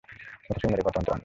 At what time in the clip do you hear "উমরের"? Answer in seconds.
0.65-0.85